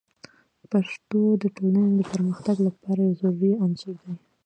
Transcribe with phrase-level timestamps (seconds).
[0.71, 4.13] پښتو د ټولنې د پرمختګ لپاره یو ضروري عنصر دی.